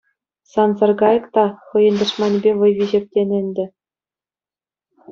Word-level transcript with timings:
Сан 0.51 0.69
саркайӑк 0.77 1.25
та 1.35 1.43
хӑйӗн 1.67 1.95
тӑшманӗпе 2.01 2.51
вӑй 2.63 2.73
виҫеп, 2.81 3.05
тенӗ 3.15 3.37
ӗнтӗ. 3.45 3.71